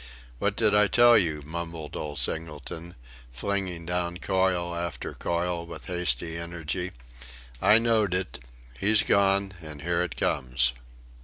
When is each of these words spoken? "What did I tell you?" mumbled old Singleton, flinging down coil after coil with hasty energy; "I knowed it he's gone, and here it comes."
"What 0.39 0.55
did 0.55 0.73
I 0.73 0.87
tell 0.87 1.15
you?" 1.15 1.43
mumbled 1.45 1.95
old 1.95 2.17
Singleton, 2.17 2.95
flinging 3.31 3.85
down 3.85 4.17
coil 4.17 4.73
after 4.75 5.13
coil 5.13 5.63
with 5.67 5.85
hasty 5.85 6.37
energy; 6.39 6.91
"I 7.61 7.77
knowed 7.77 8.15
it 8.15 8.39
he's 8.79 9.03
gone, 9.03 9.53
and 9.61 9.83
here 9.83 10.01
it 10.01 10.15
comes." 10.17 10.73